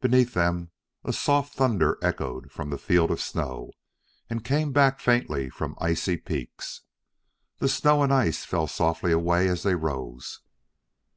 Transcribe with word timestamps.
Beneath 0.00 0.32
them 0.32 0.70
a 1.02 1.12
soft 1.12 1.56
thunder 1.56 1.98
echoed 2.02 2.52
from 2.52 2.70
the 2.70 2.78
field 2.78 3.10
of 3.10 3.20
snow, 3.20 3.72
and 4.28 4.44
came 4.44 4.70
back 4.70 5.00
faintly 5.00 5.50
from 5.50 5.74
icy 5.80 6.16
peaks. 6.18 6.82
The 7.58 7.68
snow 7.68 8.04
and 8.04 8.12
ice 8.14 8.44
fell 8.44 8.68
softly 8.68 9.10
away 9.10 9.48
as 9.48 9.64
they 9.64 9.74
rose. 9.74 10.38